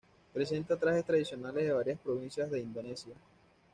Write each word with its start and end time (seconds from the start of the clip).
Presenta 0.33 0.77
trajes 0.79 1.05
tradicionales 1.05 1.63
de 1.63 1.73
varias 1.73 1.99
provincias 1.99 2.49
de 2.49 2.59
Indonesia. 2.59 3.13